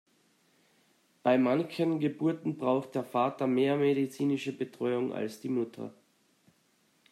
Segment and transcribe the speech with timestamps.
[1.21, 5.93] Bei manchen Geburten braucht der Vater mehr medizinische Betreuung als die Mutter.